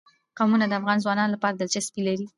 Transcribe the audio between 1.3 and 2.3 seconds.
لپاره دلچسپي لري.